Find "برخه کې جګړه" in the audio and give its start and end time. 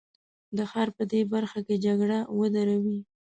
1.33-2.19